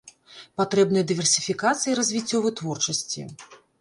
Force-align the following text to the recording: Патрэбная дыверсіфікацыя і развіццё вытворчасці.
Патрэбная 0.61 1.03
дыверсіфікацыя 1.11 1.91
і 1.91 1.99
развіццё 2.01 2.37
вытворчасці. 2.47 3.21